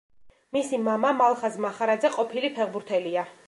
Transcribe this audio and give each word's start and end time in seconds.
მისი 0.55 0.79
მამა, 0.85 1.11
მალხაზ 1.19 1.59
მახარაძე, 1.67 2.13
ყოფილი 2.19 2.53
ფეხბურთელია. 2.59 3.31